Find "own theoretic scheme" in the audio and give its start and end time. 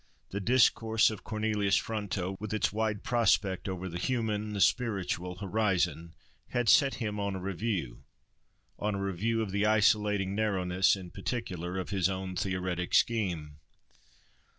12.09-13.59